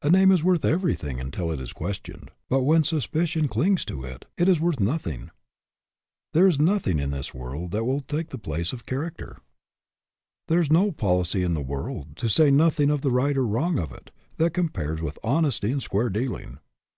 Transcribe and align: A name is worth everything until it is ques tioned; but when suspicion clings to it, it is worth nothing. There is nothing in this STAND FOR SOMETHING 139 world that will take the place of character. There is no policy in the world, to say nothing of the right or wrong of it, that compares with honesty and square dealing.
A 0.00 0.08
name 0.08 0.32
is 0.32 0.42
worth 0.42 0.64
everything 0.64 1.20
until 1.20 1.52
it 1.52 1.60
is 1.60 1.74
ques 1.74 1.98
tioned; 1.98 2.30
but 2.48 2.62
when 2.62 2.84
suspicion 2.84 3.48
clings 3.48 3.84
to 3.84 4.02
it, 4.02 4.24
it 4.38 4.48
is 4.48 4.58
worth 4.60 4.80
nothing. 4.80 5.30
There 6.32 6.46
is 6.46 6.58
nothing 6.58 6.98
in 6.98 7.10
this 7.10 7.26
STAND 7.26 7.32
FOR 7.38 7.38
SOMETHING 7.50 7.60
139 7.60 7.60
world 7.60 7.70
that 7.72 7.84
will 7.84 8.00
take 8.20 8.30
the 8.30 8.38
place 8.38 8.72
of 8.72 8.86
character. 8.86 9.36
There 10.46 10.58
is 10.60 10.72
no 10.72 10.90
policy 10.90 11.42
in 11.42 11.52
the 11.52 11.60
world, 11.60 12.16
to 12.16 12.30
say 12.30 12.50
nothing 12.50 12.88
of 12.88 13.02
the 13.02 13.10
right 13.10 13.36
or 13.36 13.46
wrong 13.46 13.78
of 13.78 13.92
it, 13.92 14.10
that 14.38 14.54
compares 14.54 15.02
with 15.02 15.18
honesty 15.22 15.70
and 15.70 15.82
square 15.82 16.08
dealing. 16.08 16.60